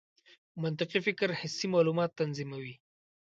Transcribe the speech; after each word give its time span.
منطقي 0.63 0.99
فکر 1.07 1.29
حسي 1.39 1.67
معلومات 1.73 2.11
تنظیموي. 2.19 2.73